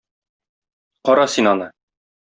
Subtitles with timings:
[1.05, 1.73] Кара син аны!